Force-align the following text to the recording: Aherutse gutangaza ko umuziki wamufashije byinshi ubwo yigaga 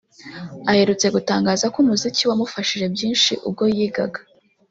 Aherutse 0.71 1.07
gutangaza 1.15 1.65
ko 1.73 1.77
umuziki 1.83 2.23
wamufashije 2.29 2.85
byinshi 2.95 3.31
ubwo 3.47 3.63
yigaga 3.75 4.19